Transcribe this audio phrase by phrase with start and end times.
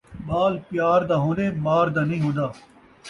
[0.27, 2.47] ٻال پیار دا ہوندے مار دا نہیں ہوندا